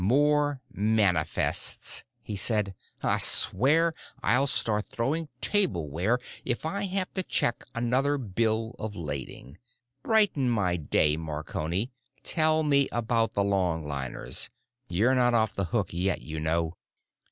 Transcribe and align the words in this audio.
"More 0.03 0.61
manifests," 0.73 2.03
he 2.23 2.35
said. 2.35 2.73
"I 3.03 3.19
swear 3.19 3.93
I'll 4.23 4.47
start 4.47 4.87
throwing 4.87 5.29
tableware 5.41 6.17
if 6.43 6.65
I 6.65 6.85
have 6.85 7.13
to 7.13 7.21
check 7.21 7.63
another 7.75 8.17
bill 8.17 8.75
of 8.79 8.95
lading. 8.95 9.59
Brighten 10.01 10.49
my 10.49 10.75
day, 10.75 11.17
Marconi; 11.17 11.91
tell 12.23 12.63
me 12.63 12.89
about 12.91 13.35
the 13.35 13.43
longliners. 13.43 14.49
You're 14.87 15.13
not 15.13 15.35
off 15.35 15.53
the 15.53 15.65
hook 15.65 15.89
yet, 15.93 16.23
you 16.23 16.39
know." 16.39 16.77